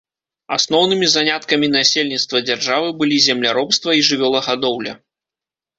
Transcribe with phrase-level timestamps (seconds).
[0.55, 5.01] Асноўнымі заняткамі насельніцтва дзяржавы былі земляробства і жывёлагадоўля.